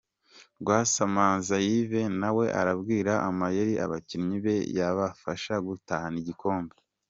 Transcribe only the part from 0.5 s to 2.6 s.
Rwasamanzi Yves nawe